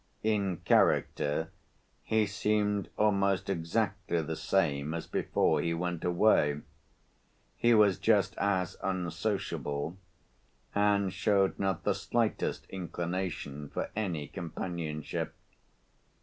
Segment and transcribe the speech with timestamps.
[0.23, 1.51] In character
[2.01, 6.61] he seemed almost exactly the same as before he went away.
[7.55, 9.99] He was just as unsociable,
[10.73, 15.35] and showed not the slightest inclination for any companionship.